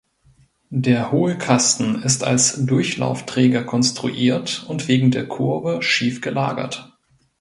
[0.73, 6.97] Der Hohlkasten ist als Durchlaufträger konstruiert und wegen der Kurve schief gelagert.